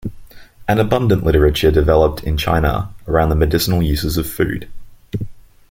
An 0.67 0.79
abundant 0.79 1.23
literature 1.23 1.69
developed 1.69 2.23
in 2.23 2.35
China 2.35 2.91
around 3.07 3.29
the 3.29 3.35
medicinal 3.35 3.83
uses 3.83 4.17
of 4.17 4.25
food. 4.27 4.67